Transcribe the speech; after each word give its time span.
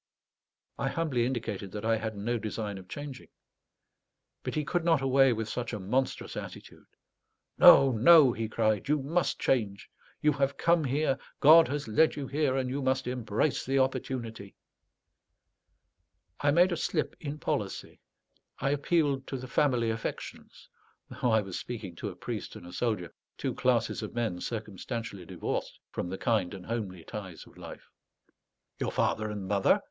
I 0.79 0.89
humbly 0.89 1.27
indicated 1.27 1.71
that 1.73 1.85
I 1.85 1.95
had 1.95 2.17
no 2.17 2.39
design 2.39 2.79
of 2.79 2.87
changing. 2.89 3.27
But 4.41 4.55
he 4.55 4.65
could 4.65 4.83
not 4.83 4.99
away 5.03 5.31
with 5.31 5.47
such 5.47 5.73
a 5.73 5.79
monstrous 5.79 6.35
attitude. 6.35 6.87
"No, 7.59 7.91
no," 7.91 8.33
he 8.33 8.49
cried; 8.49 8.87
"you 8.89 8.97
must 9.03 9.37
change. 9.37 9.91
You 10.19 10.31
have 10.33 10.57
come 10.57 10.83
here, 10.85 11.19
God 11.39 11.67
has 11.67 11.87
led 11.87 12.15
you 12.15 12.25
here, 12.25 12.57
and 12.57 12.67
you 12.67 12.81
must 12.81 13.05
embrace 13.05 13.63
the 13.63 13.77
opportunity." 13.77 14.55
I 16.39 16.49
made 16.49 16.71
a 16.71 16.77
slip 16.77 17.15
in 17.19 17.37
policy; 17.37 17.99
I 18.57 18.71
appealed 18.71 19.27
to 19.27 19.37
the 19.37 19.47
family 19.47 19.91
affections, 19.91 20.67
though 21.11 21.29
I 21.29 21.41
was 21.41 21.59
speaking 21.59 21.93
to 21.97 22.09
a 22.09 22.15
priest 22.15 22.55
and 22.55 22.65
a 22.65 22.73
soldier, 22.73 23.13
two 23.37 23.53
classes 23.53 24.01
of 24.01 24.15
men 24.15 24.41
circumstantially 24.41 25.27
divorced 25.27 25.77
from 25.91 26.09
the 26.09 26.17
kind 26.17 26.55
and 26.55 26.65
homely 26.65 27.03
ties 27.03 27.45
of 27.45 27.55
life. 27.55 27.87
"Your 28.79 28.91
father 28.91 29.29
and 29.29 29.47
mother?" 29.47 29.79